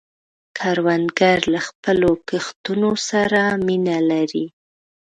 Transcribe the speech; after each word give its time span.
کروندګر 0.57 1.37
له 1.53 1.59
خپلو 1.67 2.11
کښتونو 2.29 2.91
سره 3.09 3.41
مینه 3.65 3.97
لري 4.11 4.45